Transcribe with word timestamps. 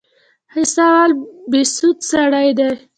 حصه 0.53 0.83
اول 0.99 1.11
بهسود 1.51 1.97
سړه 2.09 2.41
ده؟ 2.59 2.69